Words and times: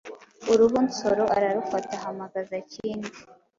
Uruhu 0.51 0.77
Nsoro 0.87 1.23
ararufata 1.35 1.93
ahamagaza 1.99 2.55
Kindi, 2.71 3.09